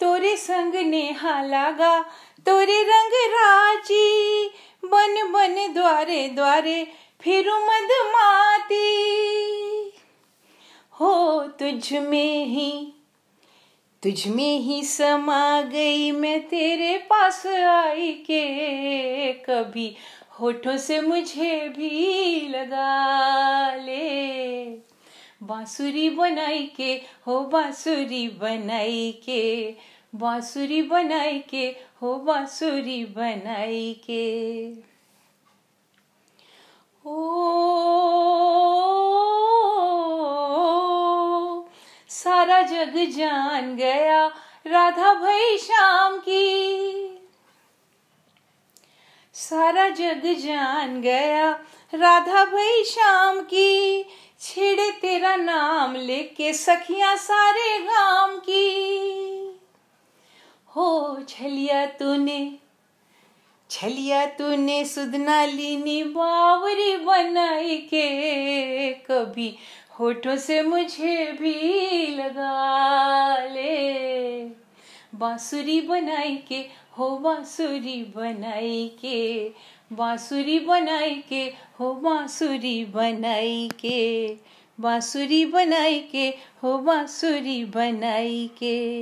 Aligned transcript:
तोरे 0.00 0.36
संग 0.36 0.74
नेहा 0.74 1.42
लागा, 1.42 2.02
तोरे 2.46 2.82
रंग 2.82 3.12
राज़ी। 3.34 4.50
बन 4.90 5.30
बन 5.32 5.72
द्वारे 5.72 6.26
द्वारे 6.28 6.84
फिर 7.20 7.48
मधुमाती 7.48 8.86
हो 10.92 11.42
तुझ 11.58 11.92
में 11.92 12.44
ही, 12.46 12.70
तुझ 14.02 14.26
में 14.28 14.58
ही 14.58 14.82
समा 14.84 15.60
गई 15.62 16.10
मैं 16.10 16.40
तेरे 16.48 16.96
पास 17.10 17.46
आई 17.46 18.12
के। 18.26 19.32
कभी 19.46 19.96
होठों 20.40 20.76
से 20.76 21.00
मुझे 21.00 21.68
भी 21.68 22.48
लगा 22.48 23.74
ले। 23.74 24.66
बांसुरी 25.42 26.08
बनाई 26.10 26.66
के, 26.76 26.94
हो 27.26 27.40
बांसुरी 27.40 28.28
बनाई 28.28 29.12
के। 29.26 29.74
बांसुरी 30.14 30.82
बनाई 30.82 31.38
के 31.38 31.66
हो 32.02 32.14
बांसुरी 32.16 33.04
बनाई 33.04 34.00
के 34.06 34.72
ओ, 37.06 37.16
सारा 42.08 42.60
जग 42.62 42.96
जान 43.16 43.76
गया 43.76 44.26
राधा 44.66 45.14
भाई 45.14 45.58
शाम 45.58 46.16
की। 46.18 47.04
सारा 49.34 49.88
जग 49.88 50.22
जान 50.26 51.00
गया 51.00 51.50
राधा 51.94 52.44
भाई 52.44 52.84
शाम 52.84 53.40
की। 53.40 54.02
छेड़े 54.40 54.90
तेरा 54.90 55.36
नाम 55.36 55.96
लेके 55.96 56.52
सखियाँ 56.52 57.16
सारे 57.16 57.78
गाँव 57.78 58.36
की। 58.36 59.17
हो 60.78 61.22
छलिया 61.28 61.86
तूने 61.86 62.58
छलिया 63.70 64.26
तूने 64.26 64.84
सुदना 64.84 65.44
लीनी 65.44 66.04
बावरी 66.04 66.96
बनाई 66.96 67.76
के 67.76 68.06
कभी 68.92 69.56
होठों 70.00 70.36
से 70.36 70.62
मुझे 70.62 71.32
भी 71.32 71.54
लगा 72.06 73.36
ले। 73.44 74.44
बांसुरी 75.14 75.80
बनाई 75.80 76.36
के, 76.36 76.66
हो 76.98 77.18
बांसुरी 77.18 78.12
बनाई 78.16 78.88
के, 79.00 79.52
बांसुरी 79.92 80.58
बनाई 80.58 81.14
के, 81.14 81.52
हो 81.80 81.94
बांसुरी 81.94 82.84
बनाई 82.84 83.70
के, 83.80 84.36
बांसुरी 84.80 85.44
बनाई 85.44 85.98
के, 85.98 86.28
हो 86.62 86.78
बांसुरी 86.78 87.64
बनाई 87.64 88.50
के। 88.58 88.96